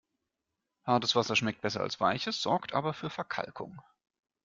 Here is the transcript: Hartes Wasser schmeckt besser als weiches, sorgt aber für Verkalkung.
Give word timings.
Hartes 0.83 1.15
Wasser 1.15 1.35
schmeckt 1.35 1.61
besser 1.61 1.81
als 1.81 1.99
weiches, 1.99 2.41
sorgt 2.41 2.73
aber 2.73 2.95
für 2.95 3.11
Verkalkung. 3.11 3.79